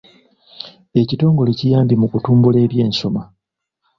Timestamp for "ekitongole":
1.01-1.51